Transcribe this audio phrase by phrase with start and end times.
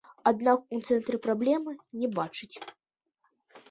[0.29, 2.53] Аднак у цэнтры праблемы не бачаць.